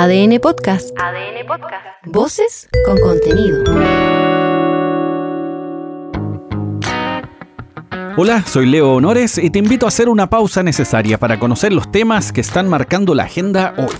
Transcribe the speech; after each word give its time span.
ADN 0.00 0.38
Podcast. 0.38 0.96
ADN 0.96 1.44
Podcast. 1.44 1.84
Voces 2.06 2.68
con 2.86 3.00
contenido. 3.00 3.64
Hola, 8.16 8.44
soy 8.46 8.66
Leo 8.66 8.92
Honores 8.92 9.38
y 9.38 9.50
te 9.50 9.58
invito 9.58 9.86
a 9.86 9.88
hacer 9.88 10.08
una 10.08 10.30
pausa 10.30 10.62
necesaria 10.62 11.18
para 11.18 11.40
conocer 11.40 11.72
los 11.72 11.90
temas 11.90 12.30
que 12.30 12.42
están 12.42 12.68
marcando 12.68 13.12
la 13.12 13.24
agenda 13.24 13.74
hoy. 13.76 13.96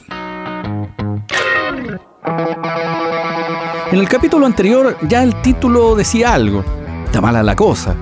En 3.90 3.98
el 3.98 4.08
capítulo 4.08 4.46
anterior 4.46 4.96
ya 5.08 5.24
el 5.24 5.34
título 5.42 5.96
decía 5.96 6.32
algo. 6.32 6.64
Está 7.06 7.20
mala 7.20 7.42
la 7.42 7.56
cosa. 7.56 7.96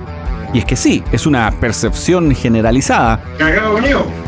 Y 0.53 0.59
es 0.59 0.65
que 0.65 0.75
sí, 0.75 1.03
es 1.11 1.25
una 1.25 1.51
percepción 1.51 2.33
generalizada. 2.33 3.21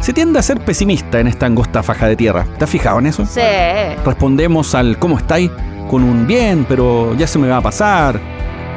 Se 0.02 0.14
tiende 0.14 0.40
a 0.40 0.42
ser 0.42 0.60
pesimista 0.60 1.20
en 1.20 1.28
esta 1.28 1.46
angosta 1.46 1.82
faja 1.82 2.08
de 2.08 2.16
tierra. 2.16 2.46
¿Te 2.58 2.66
has 2.66 2.70
fijado 2.70 3.00
en 3.00 3.08
eso? 3.08 3.26
Sí. 3.26 3.42
Respondemos 4.06 4.76
al 4.76 5.00
¿cómo 5.00 5.18
estáis? 5.18 5.50
con 5.90 6.04
un 6.04 6.28
bien, 6.28 6.66
pero 6.70 7.16
ya 7.16 7.28
se 7.28 7.40
me 7.40 7.48
va 7.48 7.58
a 7.58 7.62
pasar. 7.62 8.20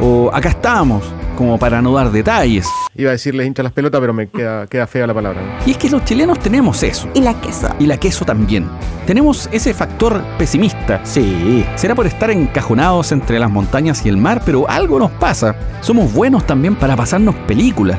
O 0.00 0.30
acá 0.32 0.48
estamos, 0.48 1.04
como 1.36 1.58
para 1.58 1.82
no 1.82 1.92
dar 1.92 2.10
detalles. 2.10 2.66
Iba 2.94 3.10
a 3.10 3.12
decirles 3.12 3.46
hincha 3.46 3.62
las 3.62 3.72
pelotas, 3.72 4.00
pero 4.00 4.12
me 4.12 4.28
queda, 4.28 4.66
queda 4.66 4.86
fea 4.86 5.06
la 5.06 5.14
palabra. 5.14 5.58
Y 5.66 5.72
es 5.72 5.76
que 5.76 5.88
los 5.90 6.04
chilenos 6.04 6.38
tenemos 6.38 6.82
eso. 6.82 7.08
Y 7.14 7.20
la 7.20 7.40
queso. 7.40 7.68
Y 7.78 7.86
la 7.86 7.96
queso 7.96 8.24
también. 8.24 8.68
Tenemos 9.06 9.48
ese 9.52 9.74
factor 9.74 10.22
pesimista. 10.38 11.00
Sí. 11.04 11.64
Será 11.76 11.94
por 11.94 12.06
estar 12.06 12.30
encajonados 12.30 13.12
entre 13.12 13.38
las 13.38 13.50
montañas 13.50 14.04
y 14.04 14.08
el 14.08 14.16
mar, 14.16 14.42
pero 14.44 14.68
algo 14.68 14.98
nos 14.98 15.10
pasa. 15.12 15.56
Somos 15.80 16.12
buenos 16.12 16.46
también 16.46 16.76
para 16.76 16.96
pasarnos 16.96 17.34
películas. 17.46 17.98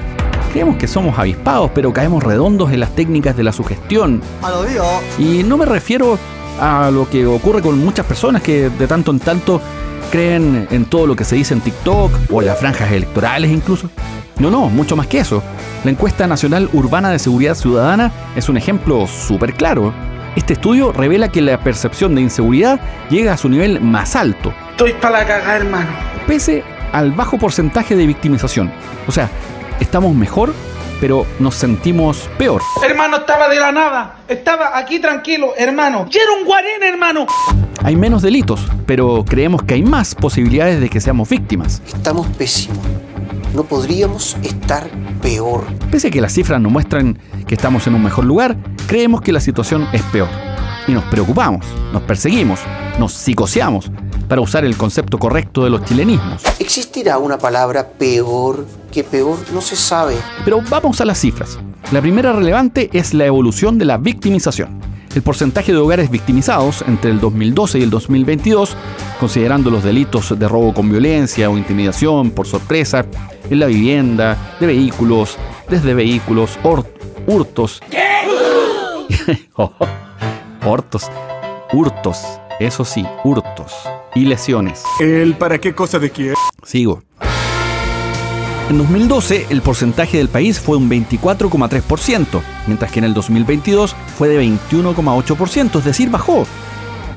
Creemos 0.51 0.77
que 0.77 0.87
somos 0.87 1.17
avispados, 1.17 1.71
pero 1.73 1.91
caemos 1.91 2.23
redondos 2.23 2.71
en 2.71 2.79
las 2.79 2.93
técnicas 2.95 3.35
de 3.35 3.43
la 3.43 3.51
sugestión. 3.51 4.21
Y 5.17 5.43
no 5.43 5.57
me 5.57 5.65
refiero 5.65 6.19
a 6.59 6.89
lo 6.91 7.09
que 7.09 7.25
ocurre 7.25 7.61
con 7.61 7.77
muchas 7.83 8.05
personas 8.05 8.41
que 8.41 8.69
de 8.69 8.87
tanto 8.87 9.11
en 9.11 9.19
tanto 9.19 9.61
creen 10.11 10.67
en 10.71 10.85
todo 10.85 11.07
lo 11.07 11.15
que 11.15 11.23
se 11.23 11.35
dice 11.35 11.53
en 11.53 11.61
TikTok 11.61 12.11
o 12.31 12.41
en 12.41 12.47
las 12.47 12.59
franjas 12.59 12.91
electorales 12.91 13.51
incluso. 13.51 13.89
No, 14.39 14.49
no, 14.49 14.69
mucho 14.69 14.95
más 14.95 15.07
que 15.07 15.19
eso. 15.19 15.43
La 15.83 15.91
encuesta 15.91 16.27
nacional 16.27 16.69
urbana 16.73 17.09
de 17.11 17.19
seguridad 17.19 17.55
ciudadana 17.55 18.11
es 18.35 18.49
un 18.49 18.57
ejemplo 18.57 19.05
súper 19.07 19.53
claro. 19.53 19.93
Este 20.35 20.53
estudio 20.53 20.91
revela 20.91 21.29
que 21.29 21.41
la 21.41 21.59
percepción 21.59 22.15
de 22.15 22.21
inseguridad 22.21 22.79
llega 23.09 23.33
a 23.33 23.37
su 23.37 23.49
nivel 23.49 23.79
más 23.81 24.15
alto, 24.15 24.51
Estoy 24.71 24.93
para 24.93 25.19
la 25.19 25.25
cagada, 25.25 25.55
hermano. 25.57 25.89
pese 26.25 26.63
al 26.91 27.11
bajo 27.11 27.37
porcentaje 27.37 27.95
de 27.95 28.07
victimización. 28.07 28.71
O 29.07 29.11
sea, 29.11 29.29
estamos 29.79 30.15
mejor, 30.15 30.53
pero 31.03 31.25
nos 31.37 31.55
sentimos 31.55 32.29
peor. 32.37 32.61
Hermano, 32.81 33.17
estaba 33.17 33.49
de 33.49 33.59
la 33.59 33.73
nada. 33.73 34.19
Estaba 34.25 34.77
aquí 34.77 34.99
tranquilo, 34.99 35.51
hermano. 35.57 36.07
Y 36.09 36.15
era 36.15 36.31
un 36.39 36.45
guarén, 36.45 36.81
hermano. 36.81 37.27
Hay 37.83 37.97
menos 37.97 38.21
delitos, 38.21 38.65
pero 38.85 39.25
creemos 39.27 39.63
que 39.63 39.73
hay 39.73 39.83
más 39.83 40.15
posibilidades 40.15 40.79
de 40.79 40.89
que 40.89 41.01
seamos 41.01 41.27
víctimas. 41.27 41.81
Estamos 41.85 42.25
pésimos. 42.37 42.79
No 43.53 43.65
podríamos 43.65 44.37
estar 44.43 44.89
peor. 45.21 45.65
Pese 45.91 46.07
a 46.07 46.09
que 46.09 46.21
las 46.21 46.31
cifras 46.31 46.61
nos 46.61 46.71
muestran 46.71 47.19
que 47.47 47.55
estamos 47.55 47.85
en 47.85 47.95
un 47.95 48.03
mejor 48.03 48.23
lugar, 48.23 48.55
creemos 48.87 49.19
que 49.19 49.33
la 49.33 49.41
situación 49.41 49.85
es 49.91 50.03
peor. 50.03 50.29
Y 50.87 50.93
nos 50.93 51.03
preocupamos, 51.03 51.65
nos 51.91 52.03
perseguimos, 52.03 52.61
nos 52.97 53.11
psicoseamos, 53.11 53.91
para 54.27 54.41
usar 54.41 54.65
el 54.65 54.77
concepto 54.77 55.17
correcto 55.17 55.63
de 55.63 55.69
los 55.69 55.83
chilenismos. 55.85 56.41
¿Existirá 56.59 57.17
una 57.17 57.37
palabra 57.37 57.87
peor 57.87 58.65
que 58.91 59.03
peor? 59.03 59.37
No 59.53 59.61
se 59.61 59.75
sabe. 59.75 60.15
Pero 60.45 60.61
vamos 60.69 61.01
a 61.01 61.05
las 61.05 61.19
cifras. 61.19 61.59
La 61.91 62.01
primera 62.01 62.33
relevante 62.33 62.89
es 62.93 63.13
la 63.13 63.25
evolución 63.25 63.77
de 63.77 63.85
la 63.85 63.97
victimización. 63.97 64.81
El 65.13 65.21
porcentaje 65.21 65.71
de 65.71 65.77
hogares 65.77 66.09
victimizados 66.09 66.83
entre 66.87 67.11
el 67.11 67.19
2012 67.19 67.77
y 67.77 67.83
el 67.83 67.91
2022, 67.91 68.75
considerando 69.19 69.69
los 69.69 69.83
delitos 69.83 70.37
de 70.37 70.47
robo 70.47 70.73
con 70.73 70.89
violencia 70.89 71.49
o 71.49 71.57
intimidación 71.57 72.31
por 72.31 72.47
sorpresa, 72.47 73.05
en 73.49 73.59
la 73.59 73.67
vivienda, 73.67 74.55
de 74.59 74.67
vehículos, 74.67 75.37
desde 75.69 75.93
vehículos, 75.93 76.57
hurtos. 76.63 77.81
Hortos. 80.65 81.11
Hurtos. 81.73 82.42
Eso 82.59 82.85
sí, 82.85 83.05
hurtos. 83.23 83.73
Y 84.15 84.25
lesiones. 84.25 84.83
¿El 84.99 85.35
para 85.35 85.59
qué 85.59 85.73
cosa 85.73 85.99
de 85.99 86.11
quién? 86.11 86.35
Sigo. 86.63 87.03
En 88.69 88.77
2012 88.77 89.47
el 89.49 89.61
porcentaje 89.61 90.17
del 90.17 90.29
país 90.29 90.59
fue 90.59 90.77
un 90.77 90.89
24,3%, 90.89 92.41
mientras 92.67 92.91
que 92.91 92.99
en 92.99 93.05
el 93.05 93.13
2022 93.13 93.95
fue 94.17 94.29
de 94.29 94.41
21,8%, 94.41 95.79
es 95.79 95.85
decir, 95.85 96.09
bajó. 96.09 96.47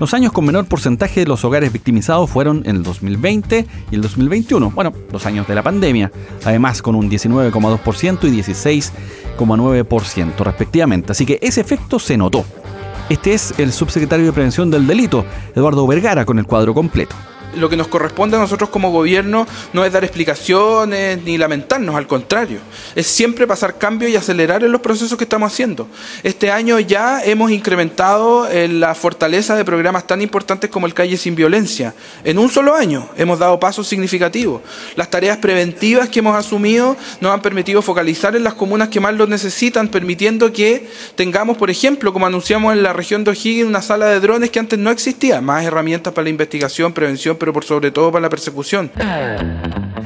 Los 0.01 0.13
años 0.13 0.33
con 0.33 0.45
menor 0.45 0.67
porcentaje 0.67 1.21
de 1.21 1.27
los 1.27 1.45
hogares 1.45 1.73
victimizados 1.73 2.29
fueron 2.29 2.63
en 2.67 2.77
el 2.77 2.83
2020 2.83 3.67
y 3.91 3.95
el 3.95 4.03
2021, 4.03 4.71
bueno, 4.71 4.93
los 5.11 5.25
años 5.25 5.47
de 5.47 5.55
la 5.55 5.63
pandemia, 5.63 6.11
además 6.45 6.83
con 6.83 6.95
un 6.95 7.09
19,2% 7.11 8.25
y 8.25 8.43
16,9% 8.43 10.39
respectivamente, 10.39 11.13
así 11.13 11.25
que 11.25 11.39
ese 11.41 11.61
efecto 11.61 11.99
se 11.99 12.17
notó. 12.19 12.45
Este 13.09 13.35
es 13.35 13.57
el 13.59 13.73
subsecretario 13.73 14.27
de 14.27 14.33
Prevención 14.33 14.69
del 14.69 14.87
Delito, 14.87 15.25
Eduardo 15.55 15.87
Vergara, 15.87 16.25
con 16.25 16.41
el 16.41 16.47
cuadro 16.47 16.75
completo. 16.75 17.15
Lo 17.57 17.69
que 17.69 17.77
nos 17.77 17.89
corresponde 17.89 18.37
a 18.37 18.41
nosotros 18.41 18.71
como 18.71 18.91
gobierno 18.91 19.47
no 19.73 19.85
es 19.85 19.93
dar 19.93 20.05
explicaciones 20.05 21.23
ni 21.23 21.39
lamentarnos, 21.39 21.95
al 21.95 22.07
contrario. 22.07 22.61
Es 22.95 23.07
siempre 23.07 23.47
pasar 23.47 23.79
cambio 23.79 24.09
y 24.09 24.17
acelerar 24.17 24.63
en 24.65 24.73
los 24.73 24.81
procesos 24.81 25.17
que 25.19 25.25
estamos 25.25 25.53
haciendo. 25.53 25.89
Este 26.23 26.51
año 26.51 26.79
ya 26.81 27.23
hemos 27.25 27.51
incrementado 27.51 28.47
eh, 28.49 28.69
la 28.69 28.95
fortaleza 28.95 29.57
de 29.57 29.65
programas 29.65 30.07
tan 30.07 30.23
importantes 30.23 30.71
como 30.71 30.87
el 30.87 30.95
Calle 30.95 31.17
Sin 31.17 31.35
Violencia. 31.35 31.95
En 32.25 32.39
un 32.39 32.49
solo 32.49 32.75
año 32.75 33.09
hemos 33.17 33.39
dado 33.39 33.59
pasos 33.59 33.87
significativos. 33.87 34.63
Las 34.95 35.11
tareas 35.11 35.39
preventivas 35.39 36.09
que 36.09 36.21
hemos 36.21 36.37
asumido 36.37 36.97
nos 37.21 37.33
han 37.33 37.43
permitido 37.43 37.83
focalizar 37.83 38.37
en 38.37 38.45
las 38.45 38.55
comunas 38.55 38.89
que 38.89 39.01
más 39.01 39.15
lo 39.15 39.27
necesitan, 39.27 39.89
permitiendo 39.89 40.53
que 40.53 40.89
tengamos, 41.15 41.57
por 41.57 41.71
ejemplo, 41.71 42.13
como 42.13 42.27
anunciamos 42.27 42.73
en 42.73 42.83
la 42.83 42.93
región 42.93 43.25
de 43.25 43.31
O'Higgins, 43.31 43.69
una 43.69 43.83
sala 43.83 44.07
de 44.07 44.21
drones 44.21 44.51
que 44.51 44.59
antes 44.59 44.79
no 44.79 44.91
existía, 44.91 45.41
más 45.41 45.65
herramientas 45.65 46.13
para 46.13 46.25
la 46.25 46.31
investigación, 46.31 46.93
prevención, 46.93 47.37
pero 47.47 47.53
por 47.53 47.65
sobre 47.65 47.93
todo 47.93 48.11
para 48.11 48.23
la 48.23 48.29
persecución. 48.29 48.91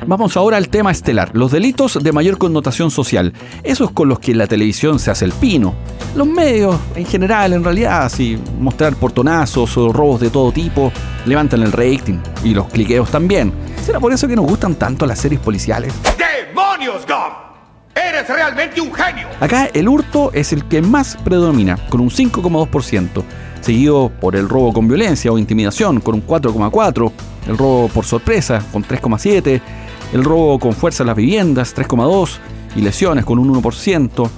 Vamos 0.07 0.37
ahora 0.37 0.59
al 0.59 0.69
tema 0.69 0.91
estelar, 0.91 1.31
los 1.33 1.51
delitos 1.51 1.99
de 2.03 2.13
mayor 2.13 2.37
connotación 2.37 2.91
social, 2.91 3.33
esos 3.63 3.93
con 3.93 4.11
los 4.11 4.19
que 4.19 4.35
la 4.35 4.47
televisión 4.47 4.99
se 4.99 5.11
hace 5.11 5.25
el 5.25 5.33
pino. 5.33 5.75
Los 6.15 6.27
medios, 6.27 6.77
en 6.95 7.07
general, 7.07 7.55
en 7.55 7.65
realidad, 7.65 8.11
si 8.11 8.39
mostrar 8.59 8.95
portonazos 8.95 9.75
o 9.79 9.91
robos 9.91 10.21
de 10.21 10.29
todo 10.29 10.53
tipo, 10.53 10.93
levantan 11.25 11.63
el 11.63 11.73
rating 11.73 12.19
y 12.45 12.53
los 12.53 12.69
cliqueos 12.69 13.11
también. 13.11 13.55
¿Será 13.83 13.99
por 13.99 14.13
eso 14.13 14.29
que 14.29 14.37
nos 14.37 14.45
gustan 14.45 14.75
tanto 14.75 15.07
las 15.07 15.19
series 15.19 15.41
policiales? 15.41 15.95
¡Demonios! 16.19 17.07
¡Eres 17.95 18.29
realmente 18.29 18.81
un 18.81 18.93
genio! 18.93 19.29
Acá 19.41 19.69
el 19.73 19.89
hurto 19.89 20.33
es 20.33 20.53
el 20.53 20.65
que 20.65 20.83
más 20.83 21.17
predomina, 21.25 21.77
con 21.89 22.01
un 22.01 22.11
5,2%, 22.11 23.25
seguido 23.61 24.11
por 24.21 24.37
el 24.37 24.49
robo 24.49 24.73
con 24.73 24.89
violencia 24.89 25.33
o 25.33 25.39
intimidación, 25.39 26.01
con 26.01 26.15
un 26.15 26.27
4,4%, 26.27 27.13
el 27.49 27.59
robo 27.59 27.89
por 27.89 28.05
sorpresa, 28.05 28.63
con 28.73 28.85
3,7%, 28.85 29.61
el 30.13 30.25
robo 30.25 30.59
con 30.59 30.73
fuerza 30.73 31.03
en 31.03 31.09
las 31.09 31.17
viviendas, 31.17 31.75
3,2%, 31.75 32.39
y 32.77 32.81
lesiones, 32.83 33.25
con 33.25 33.39
un 33.39 33.53
1%. 33.63 34.31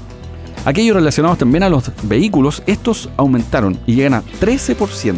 Aquellos 0.65 0.97
relacionados 0.97 1.39
también 1.39 1.65
a 1.65 1.69
los 1.69 1.91
vehículos, 2.05 2.63
estos 2.67 3.11
aumentaron 3.17 3.79
y 3.87 3.95
llegan 3.95 4.15
a 4.15 4.23
13%. 4.23 5.17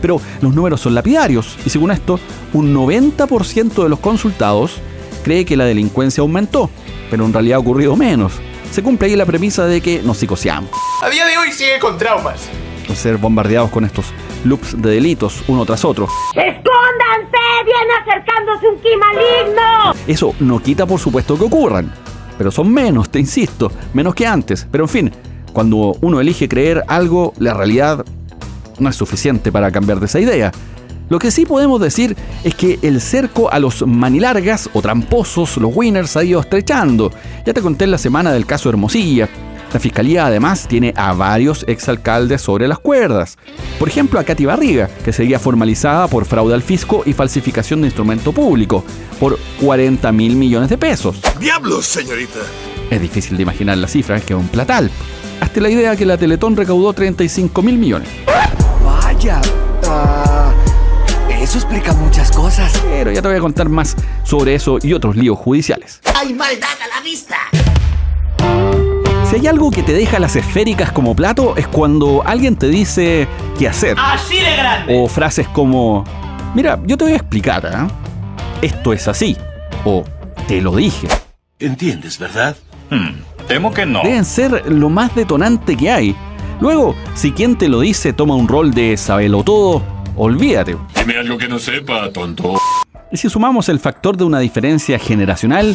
Pero 0.00 0.20
los 0.40 0.54
números 0.54 0.80
son 0.80 0.94
lapidarios 0.94 1.56
y 1.64 1.70
según 1.70 1.90
esto, 1.90 2.20
un 2.52 2.74
90% 2.74 3.82
de 3.82 3.88
los 3.88 3.98
consultados 3.98 4.80
cree 5.18 5.44
que 5.44 5.56
la 5.56 5.64
delincuencia 5.64 6.20
aumentó, 6.22 6.70
pero 7.10 7.24
en 7.24 7.32
realidad 7.32 7.56
ha 7.56 7.60
ocurrido 7.60 7.96
menos. 7.96 8.32
Se 8.70 8.82
cumple 8.82 9.08
ahí 9.08 9.16
la 9.16 9.26
premisa 9.26 9.64
de 9.66 9.80
que 9.80 10.02
nos 10.02 10.18
psicoseamos, 10.18 10.70
A 11.02 11.08
día 11.08 11.26
de 11.26 11.38
hoy 11.38 11.52
sigue 11.52 11.78
con 11.80 11.96
traumas. 11.98 12.48
ser 12.94 13.16
bombardeados 13.16 13.70
con 13.70 13.84
estos 13.84 14.06
loops 14.44 14.80
de 14.80 14.90
delitos 14.90 15.42
uno 15.48 15.64
tras 15.64 15.84
otro. 15.84 16.06
¡Escóndanse! 16.34 17.38
¡Viene 17.64 17.92
acercándose 18.02 18.68
un 18.68 18.76
ki 18.80 18.88
maligno! 18.98 19.94
Eso 20.06 20.34
no 20.40 20.58
quita 20.60 20.86
por 20.86 20.98
supuesto 21.00 21.36
que 21.38 21.44
ocurran, 21.44 21.92
pero 22.36 22.50
son 22.50 22.72
menos, 22.72 23.10
te 23.10 23.18
insisto, 23.18 23.70
menos 23.94 24.14
que 24.14 24.26
antes. 24.26 24.66
Pero 24.70 24.84
en 24.84 24.88
fin, 24.88 25.12
cuando 25.52 25.96
uno 26.00 26.20
elige 26.20 26.48
creer 26.48 26.84
algo, 26.88 27.32
la 27.38 27.54
realidad 27.54 28.04
no 28.78 28.88
es 28.88 28.96
suficiente 28.96 29.50
para 29.50 29.70
cambiar 29.72 29.98
de 30.00 30.06
esa 30.06 30.20
idea. 30.20 30.52
Lo 31.08 31.18
que 31.18 31.30
sí 31.30 31.46
podemos 31.46 31.80
decir 31.80 32.16
es 32.44 32.54
que 32.54 32.78
el 32.82 33.00
cerco 33.00 33.50
a 33.50 33.58
los 33.58 33.86
manilargas 33.86 34.68
o 34.74 34.82
tramposos, 34.82 35.56
los 35.56 35.74
winners, 35.74 36.16
ha 36.16 36.24
ido 36.24 36.40
estrechando. 36.40 37.10
Ya 37.46 37.54
te 37.54 37.62
conté 37.62 37.84
en 37.84 37.92
la 37.92 37.98
semana 37.98 38.32
del 38.32 38.46
caso 38.46 38.68
Hermosilla. 38.68 39.28
La 39.72 39.80
fiscalía 39.80 40.26
además 40.26 40.66
tiene 40.66 40.94
a 40.96 41.12
varios 41.12 41.64
exalcaldes 41.68 42.40
sobre 42.40 42.68
las 42.68 42.78
cuerdas. 42.78 43.36
Por 43.78 43.88
ejemplo, 43.88 44.18
a 44.18 44.24
Katy 44.24 44.46
Barriga, 44.46 44.88
que 45.04 45.12
sería 45.12 45.38
formalizada 45.38 46.08
por 46.08 46.24
fraude 46.24 46.54
al 46.54 46.62
fisco 46.62 47.02
y 47.04 47.12
falsificación 47.12 47.82
de 47.82 47.88
instrumento 47.88 48.32
público, 48.32 48.82
por 49.20 49.38
40 49.60 50.10
mil 50.12 50.36
millones 50.36 50.70
de 50.70 50.78
pesos. 50.78 51.20
¡Diablos, 51.38 51.86
señorita! 51.86 52.40
Es 52.90 53.00
difícil 53.00 53.36
de 53.36 53.42
imaginar 53.42 53.76
la 53.76 53.88
cifra, 53.88 54.20
que 54.20 54.32
es 54.32 54.38
un 54.38 54.48
platal. 54.48 54.90
Hasta 55.40 55.60
la 55.60 55.68
idea 55.68 55.96
que 55.96 56.06
la 56.06 56.16
Teletón 56.16 56.56
recaudó 56.56 56.92
35 56.94 57.62
mil 57.62 57.76
millones. 57.76 58.08
Vaya. 58.82 59.40
Ah, 59.86 60.37
eso 61.48 61.56
explica 61.56 61.94
muchas 61.94 62.30
cosas. 62.30 62.78
Pero 62.90 63.10
ya 63.10 63.22
te 63.22 63.28
voy 63.28 63.38
a 63.38 63.40
contar 63.40 63.70
más 63.70 63.96
sobre 64.22 64.54
eso 64.54 64.78
y 64.82 64.92
otros 64.92 65.16
líos 65.16 65.38
judiciales. 65.38 66.02
¡Hay 66.14 66.34
maldad 66.34 66.68
a 66.84 66.96
la 66.96 67.02
vista! 67.02 67.36
Si 69.24 69.36
hay 69.36 69.46
algo 69.46 69.70
que 69.70 69.82
te 69.82 69.94
deja 69.94 70.18
las 70.18 70.36
esféricas 70.36 70.92
como 70.92 71.16
plato 71.16 71.56
es 71.56 71.66
cuando 71.66 72.22
alguien 72.26 72.56
te 72.56 72.68
dice 72.68 73.26
qué 73.58 73.66
hacer. 73.66 73.96
¡Así 73.98 74.36
de 74.36 74.56
grande! 74.56 75.00
O 75.00 75.08
frases 75.08 75.48
como, 75.48 76.04
mira, 76.54 76.78
yo 76.84 76.98
te 76.98 77.04
voy 77.04 77.14
a 77.14 77.16
explicar, 77.16 77.64
¿eh? 77.64 78.66
Esto 78.66 78.92
es 78.92 79.08
así. 79.08 79.34
O 79.86 80.04
te 80.46 80.60
lo 80.60 80.76
dije. 80.76 81.08
¿Entiendes, 81.60 82.18
verdad? 82.18 82.56
Hmm, 82.90 83.22
temo 83.46 83.72
que 83.72 83.86
no. 83.86 84.02
Deben 84.02 84.26
ser 84.26 84.70
lo 84.70 84.90
más 84.90 85.14
detonante 85.14 85.78
que 85.78 85.90
hay. 85.90 86.16
Luego, 86.60 86.94
si 87.14 87.32
quien 87.32 87.56
te 87.56 87.68
lo 87.68 87.80
dice 87.80 88.12
toma 88.12 88.34
un 88.34 88.48
rol 88.48 88.74
de 88.74 88.98
sabelo 88.98 89.42
todo, 89.44 89.82
olvídate. 90.14 90.76
Dime 91.08 91.20
algo 91.20 91.38
que 91.38 91.48
no 91.48 91.58
sepa, 91.58 92.10
tonto. 92.10 92.60
Y 93.10 93.16
si 93.16 93.30
sumamos 93.30 93.70
el 93.70 93.80
factor 93.80 94.14
de 94.18 94.24
una 94.24 94.40
diferencia 94.40 94.98
generacional, 94.98 95.74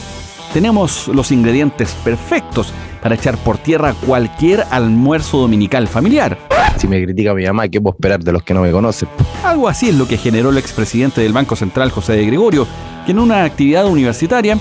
tenemos 0.54 1.08
los 1.08 1.32
ingredientes 1.32 1.96
perfectos 2.04 2.72
para 3.02 3.16
echar 3.16 3.38
por 3.38 3.58
tierra 3.58 3.96
cualquier 4.06 4.64
almuerzo 4.70 5.40
dominical 5.40 5.88
familiar. 5.88 6.38
Si 6.78 6.88
me 6.88 7.04
critica 7.04 7.34
mi 7.34 7.46
mamá, 7.46 7.68
¿qué 7.68 7.82
puedo 7.82 7.96
esperar 7.96 8.24
de 8.24 8.32
los 8.32 8.44
que 8.44 8.54
no 8.54 8.62
me 8.62 8.72
conocen? 8.72 9.10
Algo 9.44 9.68
así 9.68 9.90
es 9.90 9.96
lo 9.96 10.08
que 10.08 10.18
generó 10.18 10.52
el 10.52 10.60
expresidente 10.60 11.22
del 11.22 11.34
Banco 11.34 11.56
Central, 11.56 11.90
José 11.90 12.14
de 12.14 12.28
Gregorio, 12.28 12.68
que 13.08 13.14
en 13.14 13.18
una 13.18 13.44
actividad 13.44 13.88
universitaria 13.88 14.60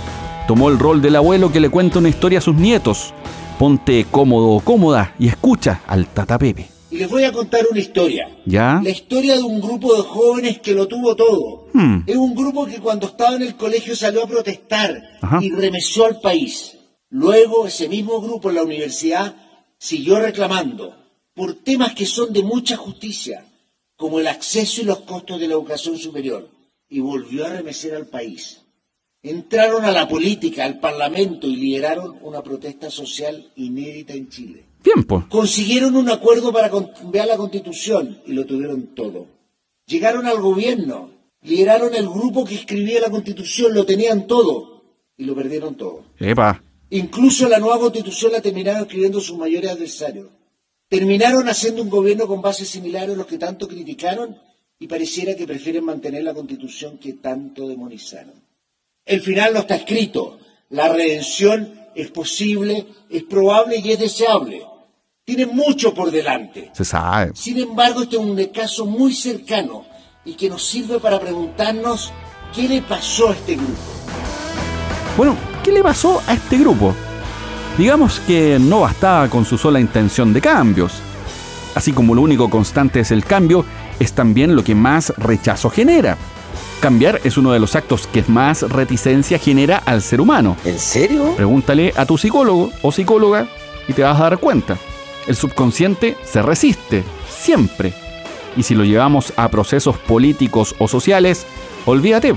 tomó 0.48 0.70
el 0.70 0.78
rol 0.78 1.02
del 1.02 1.16
abuelo 1.16 1.52
que 1.52 1.60
le 1.60 1.68
cuenta 1.68 1.98
una 1.98 2.08
historia 2.08 2.38
a 2.38 2.42
sus 2.42 2.54
nietos. 2.54 3.12
Ponte 3.58 4.06
cómodo 4.10 4.48
o 4.48 4.60
cómoda 4.60 5.12
y 5.18 5.28
escucha 5.28 5.82
al 5.86 6.06
Tata 6.06 6.38
Pepe. 6.38 6.71
Y 6.92 6.98
les 6.98 7.08
voy 7.08 7.24
a 7.24 7.32
contar 7.32 7.64
una 7.70 7.80
historia. 7.80 8.28
¿Ya? 8.44 8.78
La 8.84 8.90
historia 8.90 9.36
de 9.36 9.42
un 9.42 9.62
grupo 9.62 9.94
de 9.96 10.02
jóvenes 10.02 10.60
que 10.60 10.74
lo 10.74 10.86
tuvo 10.86 11.16
todo. 11.16 11.68
Hmm. 11.72 12.02
Es 12.06 12.16
un 12.16 12.34
grupo 12.34 12.66
que 12.66 12.80
cuando 12.80 13.06
estaba 13.06 13.34
en 13.36 13.42
el 13.42 13.56
colegio 13.56 13.96
salió 13.96 14.22
a 14.22 14.26
protestar 14.26 15.02
Ajá. 15.22 15.38
y 15.42 15.50
remeció 15.50 16.04
al 16.04 16.20
país. 16.20 16.76
Luego 17.08 17.66
ese 17.66 17.88
mismo 17.88 18.20
grupo 18.20 18.50
en 18.50 18.56
la 18.56 18.62
universidad 18.62 19.34
siguió 19.78 20.20
reclamando 20.20 20.94
por 21.34 21.54
temas 21.54 21.94
que 21.94 22.04
son 22.04 22.30
de 22.30 22.42
mucha 22.42 22.76
justicia, 22.76 23.46
como 23.96 24.20
el 24.20 24.26
acceso 24.26 24.82
y 24.82 24.84
los 24.84 25.00
costos 25.00 25.40
de 25.40 25.48
la 25.48 25.54
educación 25.54 25.96
superior, 25.96 26.50
y 26.90 27.00
volvió 27.00 27.46
a 27.46 27.54
remecer 27.54 27.94
al 27.94 28.06
país. 28.06 28.60
Entraron 29.22 29.86
a 29.86 29.92
la 29.92 30.06
política, 30.06 30.64
al 30.64 30.78
parlamento 30.78 31.46
y 31.46 31.56
lideraron 31.56 32.18
una 32.20 32.42
protesta 32.42 32.90
social 32.90 33.50
inédita 33.56 34.12
en 34.12 34.28
Chile. 34.28 34.71
Pues. 35.06 35.24
Consiguieron 35.28 35.96
un 35.96 36.08
acuerdo 36.10 36.52
para 36.52 36.70
cambiar 36.70 37.26
la 37.26 37.36
constitución 37.36 38.20
y 38.26 38.32
lo 38.32 38.44
tuvieron 38.46 38.94
todo. 38.94 39.26
Llegaron 39.86 40.26
al 40.26 40.40
gobierno, 40.40 41.10
lideraron 41.42 41.94
el 41.94 42.08
grupo 42.08 42.44
que 42.44 42.54
escribía 42.54 43.00
la 43.00 43.10
constitución, 43.10 43.74
lo 43.74 43.84
tenían 43.84 44.26
todo 44.26 44.82
y 45.16 45.24
lo 45.24 45.34
perdieron 45.34 45.74
todo. 45.74 46.04
Epa. 46.18 46.62
Incluso 46.90 47.48
la 47.48 47.58
nueva 47.58 47.78
constitución 47.78 48.32
la 48.32 48.40
terminaron 48.40 48.82
escribiendo 48.82 49.20
sus 49.20 49.38
mayores 49.38 49.70
adversarios. 49.70 50.28
Terminaron 50.88 51.48
haciendo 51.48 51.82
un 51.82 51.88
gobierno 51.88 52.26
con 52.26 52.42
bases 52.42 52.68
similares 52.68 53.14
a 53.14 53.18
los 53.18 53.26
que 53.26 53.38
tanto 53.38 53.66
criticaron 53.66 54.36
y 54.78 54.86
pareciera 54.88 55.34
que 55.34 55.46
prefieren 55.46 55.84
mantener 55.84 56.22
la 56.22 56.34
constitución 56.34 56.98
que 56.98 57.14
tanto 57.14 57.66
demonizaron. 57.66 58.34
El 59.04 59.20
final 59.20 59.54
no 59.54 59.60
está 59.60 59.76
escrito. 59.76 60.38
La 60.68 60.92
redención 60.92 61.80
es 61.94 62.10
posible, 62.10 62.86
es 63.08 63.22
probable 63.24 63.80
y 63.82 63.92
es 63.92 63.98
deseable. 63.98 64.62
Tiene 65.24 65.46
mucho 65.46 65.94
por 65.94 66.10
delante. 66.10 66.72
Se 66.74 66.84
sabe. 66.84 67.30
Sin 67.34 67.56
embargo, 67.56 68.02
este 68.02 68.16
es 68.16 68.22
un 68.22 68.44
caso 68.46 68.86
muy 68.86 69.14
cercano 69.14 69.84
y 70.24 70.34
que 70.34 70.48
nos 70.48 70.64
sirve 70.64 70.98
para 70.98 71.20
preguntarnos 71.20 72.12
qué 72.52 72.68
le 72.68 72.82
pasó 72.82 73.28
a 73.28 73.32
este 73.32 73.54
grupo. 73.54 73.72
Bueno, 75.16 75.36
¿qué 75.62 75.70
le 75.70 75.80
pasó 75.80 76.20
a 76.26 76.34
este 76.34 76.58
grupo? 76.58 76.92
Digamos 77.78 78.18
que 78.26 78.58
no 78.60 78.80
bastaba 78.80 79.28
con 79.28 79.44
su 79.44 79.56
sola 79.56 79.78
intención 79.78 80.32
de 80.32 80.40
cambios. 80.40 80.94
Así 81.76 81.92
como 81.92 82.16
lo 82.16 82.22
único 82.22 82.50
constante 82.50 82.98
es 82.98 83.12
el 83.12 83.24
cambio, 83.24 83.64
es 84.00 84.14
también 84.14 84.56
lo 84.56 84.64
que 84.64 84.74
más 84.74 85.10
rechazo 85.18 85.70
genera. 85.70 86.18
Cambiar 86.80 87.20
es 87.22 87.36
uno 87.36 87.52
de 87.52 87.60
los 87.60 87.76
actos 87.76 88.08
que 88.08 88.24
más 88.26 88.62
reticencia 88.62 89.38
genera 89.38 89.76
al 89.86 90.02
ser 90.02 90.20
humano. 90.20 90.56
¿En 90.64 90.80
serio? 90.80 91.32
Pregúntale 91.36 91.92
a 91.96 92.06
tu 92.06 92.18
psicólogo 92.18 92.72
o 92.82 92.90
psicóloga 92.90 93.46
y 93.86 93.92
te 93.92 94.02
vas 94.02 94.18
a 94.20 94.24
dar 94.24 94.38
cuenta. 94.38 94.76
El 95.26 95.36
subconsciente 95.36 96.16
se 96.24 96.42
resiste, 96.42 97.04
siempre. 97.28 97.92
Y 98.56 98.64
si 98.64 98.74
lo 98.74 98.84
llevamos 98.84 99.32
a 99.36 99.48
procesos 99.48 99.96
políticos 99.96 100.74
o 100.78 100.88
sociales, 100.88 101.46
olvídate, 101.86 102.34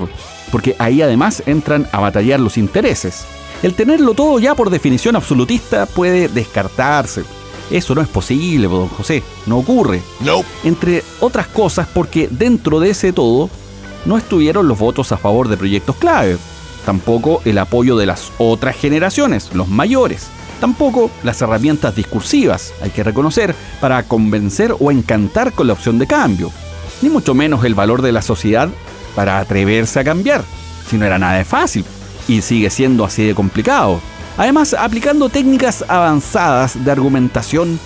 porque 0.52 0.76
ahí 0.80 1.02
además 1.02 1.44
entran 1.46 1.88
a 1.92 2.00
batallar 2.00 2.40
los 2.40 2.58
intereses. 2.58 3.26
El 3.64 3.74
tenerlo 3.74 4.14
todo 4.14 4.40
ya 4.40 4.56
por 4.56 4.70
definición 4.70 5.16
absolutista 5.16 5.86
puede 5.86 6.28
descartarse. 6.28 7.24
Eso 7.72 7.96
no 7.96 8.02
es 8.02 8.08
posible, 8.08 8.68
don 8.68 8.88
José, 8.90 9.24
no 9.48 9.58
ocurre. 9.58 10.02
No. 10.20 10.44
Entre 10.64 11.04
otras 11.20 11.48
cosas 11.48 11.88
porque 11.92 12.28
dentro 12.30 12.80
de 12.80 12.92
ese 12.92 13.12
todo 13.12 13.50
no 14.06 14.18
estuvieron 14.18 14.68
los 14.68 14.78
votos 14.78 15.12
a 15.12 15.18
favor 15.18 15.48
de 15.48 15.58
proyectos 15.58 15.96
clave, 15.96 16.38
tampoco 16.86 17.42
el 17.44 17.58
apoyo 17.58 17.98
de 17.98 18.06
las 18.06 18.32
otras 18.38 18.76
generaciones, 18.76 19.50
los 19.54 19.68
mayores, 19.68 20.28
tampoco 20.60 21.10
las 21.24 21.42
herramientas 21.42 21.96
discursivas, 21.96 22.74
hay 22.82 22.90
que 22.90 23.04
reconocer, 23.04 23.56
para 23.80 24.04
convencer 24.04 24.76
o 24.80 24.92
encantar 24.92 25.54
con 25.54 25.68
la 25.68 25.74
opción 25.74 26.00
de 26.00 26.08
cambio, 26.08 26.52
ni 27.02 27.10
mucho 27.10 27.34
menos 27.34 27.64
el 27.66 27.76
valor 27.76 28.02
de 28.02 28.12
la 28.12 28.22
sociedad 28.22 28.70
para 29.16 29.40
atreverse 29.40 30.00
a 30.00 30.04
cambiar, 30.04 30.44
si 30.90 30.98
no 30.98 31.06
era 31.06 31.20
nada 31.20 31.38
de 31.38 31.46
fácil, 31.46 31.86
y 32.28 32.42
sigue 32.42 32.70
siendo 32.70 33.06
así 33.06 33.24
de 33.24 33.36
complicado. 33.36 34.00
Además, 34.38 34.76
aplicando 34.78 35.30
técnicas 35.30 35.86
avanzadas 35.88 36.84
de 36.84 36.92
argumentación, 36.92 37.80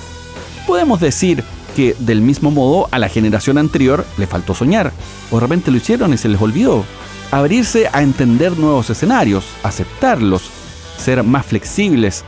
podemos 0.65 0.99
decir 0.99 1.43
que 1.75 1.95
del 1.99 2.21
mismo 2.21 2.49
modo 2.49 2.87
a 2.91 2.99
la 2.99 3.09
generación 3.09 3.57
anterior 3.57 4.05
le 4.17 4.27
faltó 4.27 4.55
soñar, 4.55 4.91
o 5.29 5.35
de 5.35 5.41
repente 5.41 5.71
lo 5.71 5.77
hicieron 5.77 6.13
y 6.13 6.17
se 6.17 6.29
les 6.29 6.41
olvidó. 6.41 6.83
Abrirse 7.31 7.87
a 7.93 8.01
entender 8.01 8.57
nuevos 8.57 8.89
escenarios, 8.89 9.45
aceptarlos, 9.61 10.49
ser 10.97 11.23
más 11.23 11.45
flexibles 11.45 12.23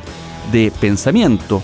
de 0.51 0.71
pensamiento, 0.79 1.61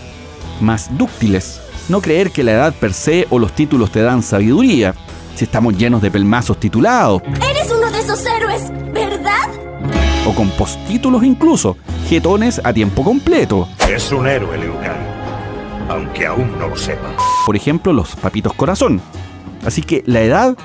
más 0.61 0.95
dúctiles, 0.97 1.61
no 1.89 2.01
creer 2.01 2.31
que 2.31 2.43
la 2.43 2.51
edad 2.53 2.73
per 2.73 2.93
se 2.93 3.27
o 3.29 3.39
los 3.39 3.53
títulos 3.53 3.91
te 3.91 4.01
dan 4.01 4.21
sabiduría, 4.23 4.93
si 5.35 5.45
estamos 5.45 5.77
llenos 5.77 6.01
de 6.01 6.09
pelmazos 6.11 6.59
titulados, 6.59 7.21
Eres 7.49 7.71
uno 7.71 7.91
de 7.91 7.99
esos 7.99 8.25
héroes, 8.25 8.63
¿verdad? 8.93 9.49
o 10.25 10.33
con 10.33 10.49
postítulos 10.51 11.23
incluso, 11.23 11.77
jetones 12.09 12.59
a 12.63 12.73
tiempo 12.73 13.03
completo. 13.03 13.67
Es 13.89 14.11
un 14.11 14.27
héroe, 14.27 14.57
Leucán. 14.57 14.97
Aunque 15.89 16.25
aún 16.25 16.57
no 16.59 16.67
lo 16.67 16.75
sepa. 16.75 17.15
Por 17.45 17.55
ejemplo, 17.55 17.93
los 17.93 18.13
papitos 18.17 18.51
corazón. 18.53 18.99
Así 19.65 19.81
que 19.81 20.03
la 20.05 20.19
edad 20.21 20.57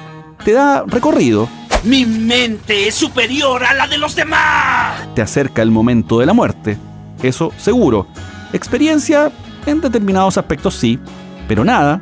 te 0.45 0.53
da 0.53 0.83
recorrido, 0.87 1.49
Mi 1.85 2.05
mente 2.07 2.89
es 2.89 2.95
superior 2.97 3.63
a 3.65 3.73
la 3.75 3.87
de 3.87 3.99
los 3.99 4.17
demás. 4.17 4.95
te 5.15 5.23
acerca 5.23 5.63
el 5.63 5.71
momento 5.71 6.19
de 6.19 6.27
la 6.27 6.33
muerte. 6.33 6.77
Eso 7.23 7.53
seguro. 7.57 8.07
Experiencia 8.53 9.31
en 9.67 9.81
determinados 9.81 10.37
aspectos 10.37 10.75
sí, 10.75 10.99
pero 11.49 11.65
nada, 11.65 12.01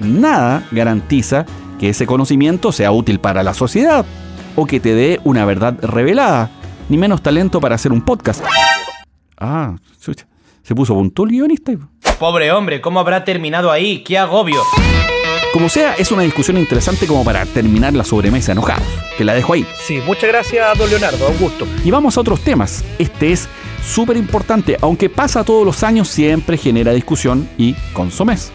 nada 0.00 0.66
garantiza 0.70 1.46
que 1.78 1.90
ese 1.90 2.06
conocimiento 2.06 2.72
sea 2.72 2.92
útil 2.92 3.20
para 3.20 3.42
la 3.42 3.54
sociedad 3.54 4.04
o 4.56 4.66
que 4.66 4.80
te 4.80 4.94
dé 4.94 5.20
una 5.24 5.44
verdad 5.44 5.76
revelada, 5.82 6.50
ni 6.88 6.96
menos 6.96 7.22
talento 7.22 7.60
para 7.60 7.74
hacer 7.74 7.92
un 7.92 8.02
podcast. 8.02 8.44
Ah, 9.38 9.76
chucha, 10.00 10.26
se 10.62 10.74
puso 10.74 10.94
puntual 10.94 11.28
el 11.28 11.36
guionista. 11.36 11.72
Pobre 12.18 12.52
hombre, 12.52 12.80
¿cómo 12.80 13.00
habrá 13.00 13.24
terminado 13.24 13.70
ahí? 13.70 14.02
¡Qué 14.04 14.18
agobio! 14.18 14.60
Como 15.52 15.68
sea, 15.68 15.94
es 15.94 16.10
una 16.10 16.22
discusión 16.22 16.56
interesante 16.56 17.06
como 17.06 17.24
para 17.24 17.44
terminar 17.44 17.92
la 17.92 18.04
sobremesa 18.04 18.52
enojados. 18.52 18.86
Que 19.18 19.24
la 19.24 19.34
dejo 19.34 19.52
ahí. 19.52 19.66
Sí, 19.86 20.00
muchas 20.06 20.30
gracias, 20.30 20.78
don 20.78 20.88
Leonardo, 20.88 21.28
un 21.28 21.36
gusto. 21.36 21.66
Y 21.84 21.90
vamos 21.90 22.16
a 22.16 22.20
otros 22.20 22.40
temas. 22.40 22.82
Este 22.98 23.32
es 23.32 23.48
súper 23.84 24.16
importante, 24.16 24.76
aunque 24.80 25.08
pasa 25.08 25.44
todos 25.44 25.64
los 25.66 25.82
años, 25.82 26.08
siempre 26.08 26.56
genera 26.56 26.92
discusión 26.92 27.48
y 27.58 27.74
consomés. 27.92 28.52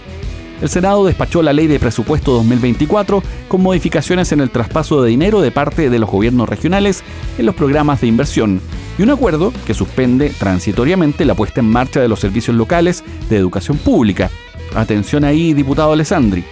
El 0.61 0.69
Senado 0.69 1.05
despachó 1.05 1.43
la 1.43 1.53
ley 1.53 1.67
de 1.67 1.79
presupuesto 1.79 2.31
2024 2.33 3.21
con 3.47 3.61
modificaciones 3.61 4.31
en 4.31 4.41
el 4.41 4.49
traspaso 4.49 5.03
de 5.03 5.09
dinero 5.09 5.41
de 5.41 5.51
parte 5.51 5.89
de 5.89 5.99
los 5.99 6.09
gobiernos 6.09 6.49
regionales 6.49 7.03
en 7.37 7.45
los 7.45 7.53
programas 7.53 8.01
de 8.01 8.07
inversión 8.07 8.59
y 8.97 9.03
un 9.03 9.11
acuerdo 9.11 9.53
que 9.67 9.75
suspende 9.75 10.31
transitoriamente 10.31 11.25
la 11.25 11.35
puesta 11.35 11.59
en 11.59 11.69
marcha 11.69 12.01
de 12.01 12.07
los 12.07 12.19
servicios 12.19 12.55
locales 12.55 13.03
de 13.29 13.37
educación 13.37 13.77
pública. 13.77 14.31
Atención 14.75 15.23
ahí, 15.23 15.53
diputado 15.53 15.93
Alessandri. 15.93 16.43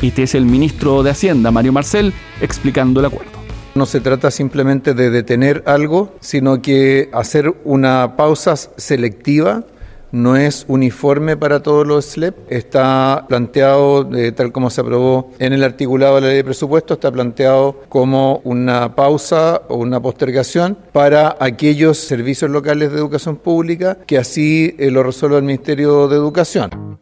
Este 0.00 0.22
es 0.22 0.34
el 0.34 0.44
ministro 0.44 1.02
de 1.02 1.10
Hacienda, 1.10 1.50
Mario 1.50 1.72
Marcel, 1.72 2.12
explicando 2.40 3.00
el 3.00 3.06
acuerdo. 3.06 3.43
No 3.74 3.86
se 3.86 4.00
trata 4.00 4.30
simplemente 4.30 4.94
de 4.94 5.10
detener 5.10 5.64
algo, 5.66 6.14
sino 6.20 6.62
que 6.62 7.10
hacer 7.12 7.52
una 7.64 8.16
pausa 8.16 8.54
selectiva 8.56 9.64
no 10.12 10.36
es 10.36 10.64
uniforme 10.68 11.36
para 11.36 11.60
todos 11.60 11.84
los 11.84 12.04
SLEP. 12.04 12.36
Está 12.48 13.26
planteado, 13.28 14.08
eh, 14.16 14.30
tal 14.30 14.52
como 14.52 14.70
se 14.70 14.80
aprobó 14.80 15.32
en 15.40 15.52
el 15.52 15.64
articulado 15.64 16.14
de 16.14 16.20
la 16.20 16.26
ley 16.28 16.36
de 16.36 16.44
presupuesto, 16.44 16.94
está 16.94 17.10
planteado 17.10 17.82
como 17.88 18.40
una 18.44 18.94
pausa 18.94 19.62
o 19.68 19.78
una 19.78 20.00
postergación 20.00 20.78
para 20.92 21.36
aquellos 21.40 21.98
servicios 21.98 22.52
locales 22.52 22.92
de 22.92 22.98
educación 22.98 23.34
pública 23.34 23.98
que 24.06 24.18
así 24.18 24.76
eh, 24.78 24.92
lo 24.92 25.02
resuelva 25.02 25.38
el 25.38 25.44
Ministerio 25.44 26.06
de 26.06 26.14
Educación. 26.14 27.00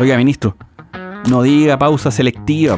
Oiga, 0.00 0.16
ministro, 0.16 0.56
no 1.30 1.42
diga 1.42 1.78
pausa 1.78 2.10
selectiva, 2.10 2.76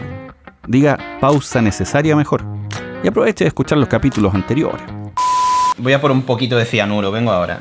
diga 0.69 0.99
pausa 1.23 1.63
necesaria 1.63 2.15
mejor. 2.15 2.60
Y 3.03 3.09
aproveche 3.09 3.45
de 3.45 3.49
escuchar 3.49 3.79
los 3.79 3.89
capítulos 3.89 4.35
anteriores. 4.35 4.83
Voy 5.79 5.93
a 5.93 6.01
por 6.01 6.11
un 6.11 6.23
poquito 6.23 6.57
de 6.57 6.67
cianuro, 6.67 7.11
vengo 7.11 7.31
ahora. 7.31 7.61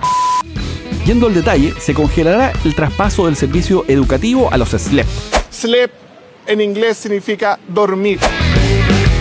Yendo 1.06 1.28
al 1.28 1.34
detalle, 1.34 1.74
se 1.80 1.94
congelará 1.94 2.52
el 2.66 2.76
traspaso 2.76 3.26
del 3.26 3.36
servicio 3.36 3.86
educativo 3.88 4.50
a 4.52 4.58
los 4.58 4.70
SLEP. 4.70 5.08
SLEP 5.50 5.92
en 6.46 6.62
inglés 6.62 6.98
significa 6.98 7.58
dormir. 7.68 8.20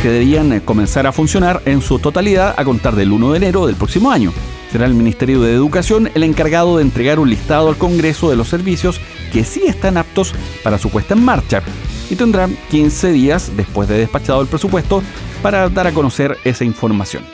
Que 0.03 0.09
deberían 0.09 0.61
comenzar 0.61 1.07
a 1.07 1.13
funcionar 1.13 1.63
en 1.65 1.81
su 1.81 1.99
totalidad 1.99 2.55
a 2.57 2.65
contar 2.65 2.97
del 2.97 3.13
1 3.13 3.33
de 3.33 3.37
enero 3.37 3.67
del 3.67 3.77
próximo 3.77 4.11
año. 4.11 4.33
Será 4.73 4.87
el 4.87 4.95
Ministerio 4.95 5.41
de 5.41 5.55
Educación 5.55 6.11
el 6.15 6.25
encargado 6.25 6.77
de 6.77 6.83
entregar 6.83 7.19
un 7.19 7.31
listado 7.31 7.69
al 7.69 7.77
Congreso 7.77 8.29
de 8.29 8.37
los 8.37 8.49
servicios 8.49 9.01
que 9.33 9.45
sí 9.45 9.63
están 9.67 9.97
aptos 9.97 10.35
para 10.63 10.79
su 10.79 10.91
puesta 10.91 11.15
en 11.15 11.25
marcha 11.25 11.63
y 12.11 12.17
tendrán 12.17 12.57
15 12.71 13.13
días 13.13 13.53
después 13.57 13.89
de 13.89 13.99
despachado 13.99 14.41
el 14.41 14.49
presupuesto 14.49 15.03
para 15.42 15.68
dar 15.68 15.87
a 15.87 15.92
conocer 15.92 16.37
esa 16.45 16.64
información. 16.64 17.25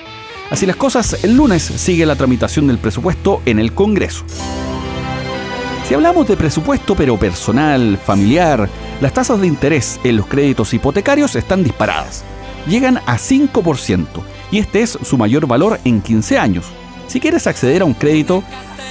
Así 0.51 0.67
las 0.67 0.77
cosas, 0.77 1.25
el 1.25 1.37
lunes 1.37 1.63
sigue 1.63 2.07
la 2.07 2.17
tramitación 2.17 2.67
del 2.67 2.79
presupuesto 2.79 3.41
en 3.47 3.59
el 3.59 3.73
Congreso. 3.73 4.25
Si 5.89 5.95
hablamos 5.95 6.27
de 6.29 6.37
presupuesto 6.37 6.95
pero 6.95 7.19
personal, 7.19 7.99
familiar, 7.99 8.69
las 9.01 9.13
tasas 9.13 9.41
de 9.41 9.47
interés 9.47 10.01
en 10.05 10.17
los 10.17 10.27
créditos 10.27 10.73
hipotecarios 10.73 11.37
están 11.37 11.63
disparadas. 11.63 12.25
Llegan 12.67 12.99
a 12.99 13.19
5% 13.19 14.07
y 14.51 14.59
este 14.59 14.83
es 14.83 14.99
su 15.03 15.19
mayor 15.19 15.47
valor 15.47 15.79
en 15.85 16.01
15 16.01 16.39
años. 16.39 16.65
Si 17.07 17.21
quieres 17.21 17.47
acceder 17.47 17.83
a 17.83 17.85
un 17.85 17.95
crédito, 17.95 18.43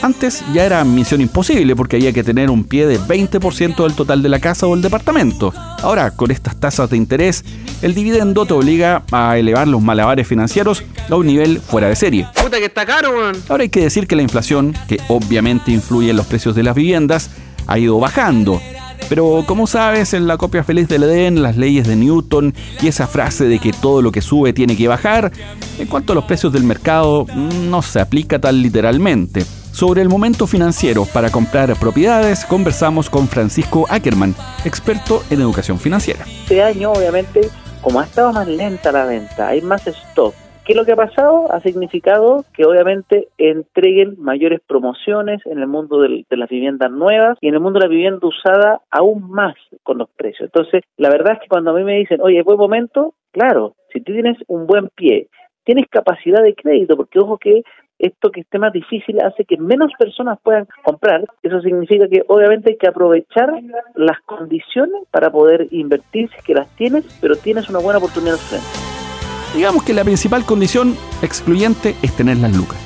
antes 0.03 0.43
ya 0.53 0.65
era 0.65 0.83
misión 0.83 1.21
imposible 1.21 1.75
porque 1.75 1.95
había 1.95 2.11
que 2.11 2.23
tener 2.23 2.49
un 2.49 2.65
pie 2.65 2.85
de 2.85 2.99
20% 2.99 3.83
del 3.83 3.93
total 3.93 4.21
de 4.21 4.27
la 4.27 4.39
casa 4.39 4.67
o 4.67 4.75
el 4.75 4.81
departamento. 4.81 5.53
Ahora, 5.81 6.11
con 6.11 6.29
estas 6.29 6.57
tasas 6.57 6.89
de 6.89 6.97
interés, 6.97 7.45
el 7.81 7.95
dividendo 7.95 8.45
te 8.45 8.53
obliga 8.53 9.03
a 9.11 9.37
elevar 9.37 9.67
los 9.67 9.81
malabares 9.81 10.27
financieros 10.27 10.83
a 11.09 11.15
un 11.15 11.25
nivel 11.25 11.59
fuera 11.61 11.87
de 11.87 11.95
serie. 11.95 12.27
Puta 12.35 12.57
que 12.57 12.65
está 12.65 12.85
caro, 12.85 13.17
man. 13.17 13.35
Ahora 13.47 13.63
hay 13.63 13.69
que 13.69 13.79
decir 13.79 14.05
que 14.05 14.17
la 14.17 14.21
inflación, 14.21 14.75
que 14.89 14.99
obviamente 15.07 15.71
influye 15.71 16.09
en 16.09 16.17
los 16.17 16.25
precios 16.25 16.53
de 16.53 16.63
las 16.63 16.75
viviendas, 16.75 17.29
ha 17.65 17.79
ido 17.79 17.97
bajando. 17.97 18.61
Pero 19.07 19.45
como 19.47 19.67
sabes, 19.67 20.13
en 20.13 20.27
la 20.27 20.37
copia 20.37 20.65
feliz 20.65 20.89
del 20.89 21.03
Edén, 21.03 21.41
las 21.41 21.55
leyes 21.55 21.87
de 21.87 21.95
Newton 21.95 22.53
y 22.81 22.87
esa 22.87 23.07
frase 23.07 23.45
de 23.45 23.59
que 23.59 23.71
todo 23.71 24.01
lo 24.01 24.11
que 24.11 24.21
sube 24.21 24.51
tiene 24.51 24.75
que 24.75 24.87
bajar, 24.89 25.31
en 25.79 25.87
cuanto 25.87 26.11
a 26.11 26.15
los 26.15 26.25
precios 26.25 26.51
del 26.51 26.63
mercado, 26.63 27.25
no 27.69 27.81
se 27.81 28.01
aplica 28.01 28.39
tal 28.39 28.61
literalmente. 28.61 29.45
Sobre 29.73 30.03
el 30.03 30.07
momento 30.07 30.45
financiero 30.45 31.01
para 31.11 31.31
comprar 31.31 31.67
propiedades, 31.81 32.45
conversamos 32.45 33.09
con 33.09 33.25
Francisco 33.27 33.85
Ackerman, 33.89 34.35
experto 34.65 35.21
en 35.31 35.41
educación 35.41 35.79
financiera. 35.79 36.25
Este 36.25 36.61
año, 36.61 36.91
obviamente, 36.91 37.41
como 37.81 37.99
ha 37.99 38.03
estado 38.03 38.31
más 38.31 38.47
lenta 38.47 38.91
la 38.91 39.05
venta, 39.05 39.47
hay 39.47 39.61
más 39.61 39.87
stock. 39.87 40.35
¿Qué 40.63 40.73
es 40.73 40.77
lo 40.77 40.85
que 40.85 40.91
ha 40.91 40.95
pasado? 40.95 41.51
Ha 41.51 41.59
significado 41.61 42.45
que 42.53 42.65
obviamente 42.65 43.29
entreguen 43.39 44.15
mayores 44.19 44.61
promociones 44.61 45.41
en 45.45 45.57
el 45.57 45.65
mundo 45.65 45.99
de 45.99 46.23
las 46.29 46.49
viviendas 46.49 46.91
nuevas 46.91 47.39
y 47.41 47.47
en 47.47 47.55
el 47.55 47.59
mundo 47.59 47.79
de 47.79 47.87
la 47.87 47.89
vivienda 47.89 48.27
usada 48.27 48.79
aún 48.91 49.31
más 49.31 49.55
con 49.81 49.97
los 49.97 50.09
precios. 50.11 50.51
Entonces, 50.53 50.83
la 50.97 51.09
verdad 51.09 51.33
es 51.33 51.39
que 51.39 51.47
cuando 51.47 51.71
a 51.71 51.73
mí 51.73 51.83
me 51.83 51.97
dicen, 51.97 52.21
oye, 52.21 52.37
es 52.37 52.45
buen 52.45 52.59
momento, 52.59 53.15
claro, 53.31 53.73
si 53.91 54.01
tú 54.01 54.13
tienes 54.13 54.37
un 54.45 54.67
buen 54.67 54.89
pie, 54.89 55.29
tienes 55.63 55.87
capacidad 55.89 56.43
de 56.43 56.53
crédito, 56.55 56.95
porque 56.95 57.19
ojo 57.19 57.37
que 57.37 57.63
esto 58.03 58.31
que 58.31 58.41
esté 58.41 58.59
más 58.59 58.73
difícil 58.73 59.21
hace 59.21 59.45
que 59.45 59.57
menos 59.57 59.91
personas 59.97 60.37
puedan 60.43 60.67
comprar. 60.83 61.23
Eso 61.41 61.61
significa 61.61 62.07
que 62.09 62.23
obviamente 62.27 62.71
hay 62.71 62.77
que 62.77 62.89
aprovechar 62.89 63.49
las 63.95 64.19
condiciones 64.25 65.03
para 65.09 65.31
poder 65.31 65.67
invertir 65.71 66.29
si 66.35 66.43
que 66.43 66.53
las 66.53 66.67
tienes, 66.75 67.05
pero 67.21 67.37
tienes 67.37 67.69
una 67.69 67.79
buena 67.79 67.99
oportunidad 67.99 68.33
al 68.33 68.39
frente. 68.39 68.67
Digamos 69.55 69.83
que 69.83 69.93
la 69.93 70.03
principal 70.03 70.43
condición 70.43 70.95
excluyente 71.21 71.95
es 72.01 72.13
tener 72.15 72.37
las 72.37 72.55
lucas. 72.55 72.77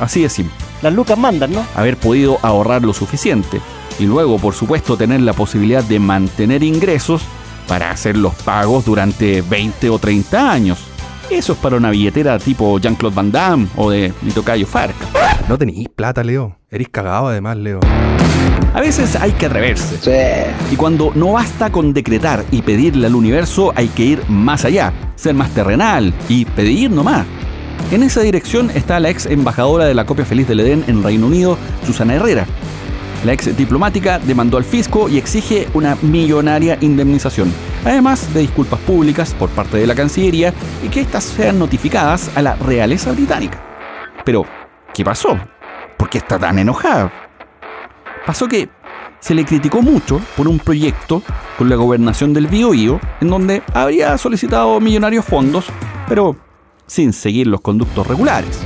Así 0.00 0.22
de 0.22 0.28
simple. 0.28 0.54
Las 0.82 0.92
lucas 0.92 1.18
mandan, 1.18 1.52
¿no? 1.52 1.64
Haber 1.74 1.96
podido 1.96 2.36
ahorrar 2.42 2.82
lo 2.82 2.92
suficiente 2.92 3.60
y 3.98 4.06
luego, 4.06 4.38
por 4.38 4.54
supuesto, 4.54 4.96
tener 4.96 5.22
la 5.22 5.32
posibilidad 5.32 5.82
de 5.82 5.98
mantener 5.98 6.62
ingresos 6.62 7.22
para 7.66 7.90
hacer 7.90 8.16
los 8.16 8.34
pagos 8.42 8.84
durante 8.84 9.42
20 9.42 9.88
o 9.90 9.98
30 9.98 10.52
años. 10.52 10.97
Eso 11.30 11.52
es 11.52 11.58
para 11.58 11.76
una 11.76 11.90
billetera 11.90 12.38
tipo 12.38 12.78
Jean-Claude 12.78 13.14
Van 13.14 13.30
Damme 13.30 13.68
o 13.76 13.90
de 13.90 14.12
mi 14.22 14.30
tocayo 14.30 14.66
Farca. 14.66 15.06
No 15.46 15.58
tenéis 15.58 15.88
plata, 15.88 16.24
Leo. 16.24 16.56
Eres 16.70 16.88
cagado 16.88 17.28
además, 17.28 17.56
Leo. 17.58 17.80
A 18.74 18.80
veces 18.80 19.14
hay 19.14 19.32
que 19.32 19.46
atreverse. 19.46 20.52
Y 20.72 20.76
cuando 20.76 21.12
no 21.14 21.32
basta 21.32 21.70
con 21.70 21.92
decretar 21.92 22.44
y 22.50 22.62
pedirle 22.62 23.06
al 23.06 23.14
universo, 23.14 23.72
hay 23.76 23.88
que 23.88 24.04
ir 24.04 24.22
más 24.28 24.64
allá, 24.64 24.92
ser 25.16 25.34
más 25.34 25.50
terrenal 25.50 26.14
y 26.28 26.46
pedir 26.46 26.90
nomás. 26.90 27.26
En 27.90 28.02
esa 28.02 28.20
dirección 28.22 28.70
está 28.70 28.98
la 28.98 29.10
ex 29.10 29.26
embajadora 29.26 29.84
de 29.84 29.94
la 29.94 30.06
copia 30.06 30.24
feliz 30.24 30.48
del 30.48 30.60
Edén 30.60 30.84
en 30.86 31.02
Reino 31.02 31.26
Unido, 31.26 31.58
Susana 31.84 32.14
Herrera. 32.14 32.46
La 33.24 33.32
ex 33.32 33.56
diplomática 33.56 34.18
demandó 34.18 34.56
al 34.56 34.64
fisco 34.64 35.08
y 35.08 35.18
exige 35.18 35.68
una 35.74 35.96
millonaria 36.02 36.78
indemnización, 36.80 37.52
además 37.84 38.32
de 38.34 38.40
disculpas 38.40 38.80
públicas 38.80 39.34
por 39.34 39.48
parte 39.50 39.78
de 39.78 39.86
la 39.86 39.94
Cancillería 39.94 40.52
y 40.82 40.88
que 40.88 41.00
éstas 41.00 41.24
sean 41.24 41.58
notificadas 41.58 42.30
a 42.36 42.42
la 42.42 42.56
realeza 42.56 43.12
británica. 43.12 43.62
Pero, 44.24 44.44
¿qué 44.94 45.04
pasó? 45.04 45.38
¿Por 45.96 46.10
qué 46.10 46.18
está 46.18 46.38
tan 46.38 46.58
enojada? 46.58 47.12
Pasó 48.26 48.46
que 48.46 48.68
se 49.20 49.34
le 49.34 49.44
criticó 49.44 49.82
mucho 49.82 50.20
por 50.36 50.48
un 50.48 50.58
proyecto 50.58 51.22
con 51.56 51.68
la 51.68 51.76
gobernación 51.76 52.32
del 52.32 52.46
Biobío 52.46 53.00
en 53.20 53.28
donde 53.28 53.62
habría 53.74 54.16
solicitado 54.18 54.80
millonarios 54.80 55.24
fondos, 55.24 55.66
pero 56.08 56.36
sin 56.86 57.12
seguir 57.12 57.46
los 57.46 57.60
conductos 57.60 58.06
regulares. 58.06 58.60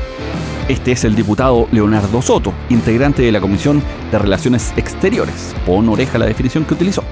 Este 0.68 0.92
es 0.92 1.04
el 1.04 1.14
diputado 1.14 1.68
Leonardo 1.72 2.22
Soto, 2.22 2.52
integrante 2.70 3.22
de 3.22 3.32
la 3.32 3.40
Comisión 3.40 3.82
de 4.10 4.18
Relaciones 4.18 4.72
Exteriores. 4.76 5.54
Pon 5.66 5.88
oreja 5.88 6.18
la 6.18 6.26
definición 6.26 6.64
que 6.64 6.74
utilizó. 6.74 7.02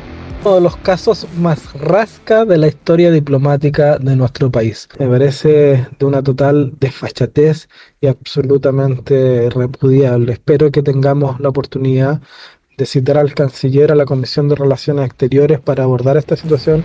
Uno 0.42 0.54
de 0.54 0.60
los 0.62 0.76
casos 0.78 1.26
más 1.36 1.74
rasca 1.74 2.46
de 2.46 2.56
la 2.56 2.68
historia 2.68 3.10
diplomática 3.10 3.98
de 3.98 4.16
nuestro 4.16 4.50
país. 4.50 4.88
Me 4.98 5.06
parece 5.06 5.86
de 5.98 6.06
una 6.06 6.22
total 6.22 6.72
desfachatez 6.80 7.68
y 8.00 8.06
absolutamente 8.06 9.50
repudiable. 9.50 10.32
Espero 10.32 10.70
que 10.70 10.82
tengamos 10.82 11.38
la 11.40 11.50
oportunidad 11.50 12.22
de 12.78 12.86
citar 12.86 13.18
al 13.18 13.34
canciller 13.34 13.92
a 13.92 13.94
la 13.94 14.06
Comisión 14.06 14.48
de 14.48 14.54
Relaciones 14.54 15.04
Exteriores 15.04 15.60
para 15.60 15.84
abordar 15.84 16.16
esta 16.16 16.36
situación. 16.36 16.82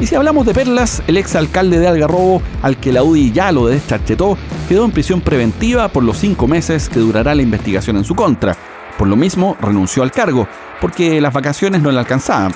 Y 0.00 0.06
si 0.06 0.14
hablamos 0.14 0.46
de 0.46 0.54
perlas, 0.54 1.02
el 1.06 1.18
ex 1.18 1.36
alcalde 1.36 1.78
de 1.78 1.88
Algarrobo, 1.88 2.40
al 2.62 2.78
que 2.80 2.90
la 2.90 3.02
UDI 3.02 3.32
ya 3.32 3.52
lo 3.52 3.66
descharchetó, 3.66 4.38
quedó 4.66 4.86
en 4.86 4.92
prisión 4.92 5.20
preventiva 5.20 5.88
por 5.88 6.04
los 6.04 6.16
cinco 6.16 6.48
meses 6.48 6.88
que 6.88 7.00
durará 7.00 7.34
la 7.34 7.42
investigación 7.42 7.98
en 7.98 8.04
su 8.04 8.14
contra. 8.14 8.56
Por 8.96 9.08
lo 9.08 9.16
mismo, 9.16 9.58
renunció 9.60 10.02
al 10.02 10.10
cargo, 10.10 10.48
porque 10.80 11.20
las 11.20 11.34
vacaciones 11.34 11.82
no 11.82 11.92
le 11.92 11.98
alcanzaban. 11.98 12.54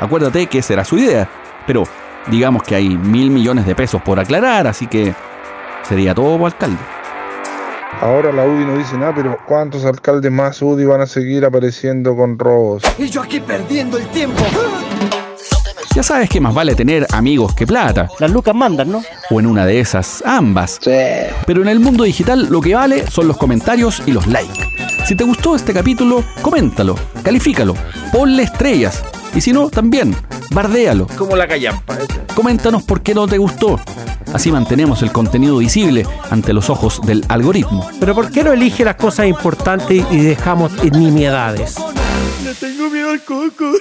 Acuérdate 0.00 0.46
que 0.46 0.58
esa 0.58 0.72
era 0.72 0.84
su 0.84 0.98
idea, 0.98 1.28
pero 1.66 1.84
digamos 2.28 2.62
que 2.62 2.74
hay 2.74 2.88
mil 2.88 3.30
millones 3.30 3.66
de 3.66 3.74
pesos 3.74 4.00
por 4.02 4.18
aclarar, 4.18 4.66
así 4.66 4.86
que 4.86 5.14
sería 5.86 6.14
todo 6.14 6.44
alcalde. 6.44 6.78
Ahora 8.00 8.32
la 8.32 8.44
UDI 8.44 8.64
no 8.64 8.78
dice 8.78 8.96
nada, 8.96 9.12
pero 9.14 9.36
¿cuántos 9.46 9.84
alcaldes 9.84 10.32
más 10.32 10.62
UDI 10.62 10.86
van 10.86 11.02
a 11.02 11.06
seguir 11.06 11.44
apareciendo 11.44 12.16
con 12.16 12.38
robos? 12.38 12.82
Y 12.98 13.08
yo 13.08 13.22
aquí 13.22 13.40
perdiendo 13.40 13.98
el 13.98 14.06
tiempo. 14.08 14.42
Ya 15.94 16.04
sabes 16.04 16.30
que 16.30 16.40
más 16.40 16.54
vale 16.54 16.76
tener 16.76 17.06
amigos 17.10 17.52
que 17.54 17.66
plata. 17.66 18.08
Las 18.20 18.30
lucas 18.30 18.54
mandan, 18.54 18.92
¿no? 18.92 19.02
O 19.28 19.40
en 19.40 19.46
una 19.46 19.66
de 19.66 19.80
esas, 19.80 20.22
ambas. 20.24 20.78
Sí. 20.80 20.92
Pero 21.46 21.62
en 21.62 21.68
el 21.68 21.80
mundo 21.80 22.04
digital 22.04 22.46
lo 22.48 22.60
que 22.60 22.74
vale 22.74 23.06
son 23.10 23.26
los 23.26 23.36
comentarios 23.36 24.00
y 24.06 24.12
los 24.12 24.26
likes. 24.28 24.60
Si 25.04 25.16
te 25.16 25.24
gustó 25.24 25.56
este 25.56 25.74
capítulo, 25.74 26.24
coméntalo, 26.40 26.94
califícalo, 27.24 27.74
ponle 28.12 28.44
estrellas. 28.44 29.02
Y 29.34 29.40
si 29.40 29.52
no, 29.52 29.70
también, 29.70 30.16
bardéalo. 30.52 31.06
Como 31.16 31.36
la 31.36 31.46
callampa. 31.46 31.98
Coméntanos 32.34 32.82
por 32.82 33.02
qué 33.02 33.14
no 33.14 33.26
te 33.26 33.38
gustó. 33.38 33.78
Así 34.32 34.52
mantenemos 34.52 35.02
el 35.02 35.12
contenido 35.12 35.58
visible 35.58 36.06
ante 36.30 36.52
los 36.52 36.70
ojos 36.70 37.00
del 37.02 37.24
algoritmo. 37.28 37.88
Pero 37.98 38.14
¿por 38.14 38.30
qué 38.30 38.44
no 38.44 38.52
elige 38.52 38.84
las 38.84 38.96
cosas 38.96 39.26
importantes 39.26 40.04
y 40.10 40.18
dejamos 40.18 40.72
nimiedades? 40.84 41.76
Le 42.44 42.54
tengo 42.54 42.90
miedo 42.90 43.10
al 43.10 43.24
coco. 43.24 43.72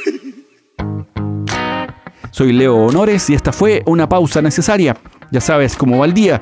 Soy 2.31 2.53
Leo 2.53 2.77
Honores 2.77 3.29
y 3.29 3.33
esta 3.33 3.51
fue 3.51 3.83
una 3.85 4.07
pausa 4.07 4.41
necesaria. 4.41 4.95
Ya 5.31 5.41
sabes 5.41 5.75
cómo 5.75 5.99
va 5.99 6.05
el 6.05 6.13
día. 6.13 6.41